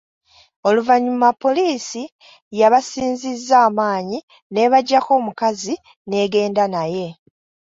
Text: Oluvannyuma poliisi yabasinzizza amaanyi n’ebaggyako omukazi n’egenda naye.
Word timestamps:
Oluvannyuma 0.67 1.29
poliisi 1.43 2.03
yabasinzizza 2.59 3.55
amaanyi 3.67 4.19
n’ebaggyako 4.53 5.11
omukazi 5.19 5.73
n’egenda 6.07 6.65
naye. 6.75 7.07